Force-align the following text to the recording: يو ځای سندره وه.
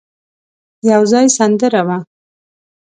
يو 0.91 1.01
ځای 1.11 1.25
سندره 1.37 1.81
وه. 1.87 1.97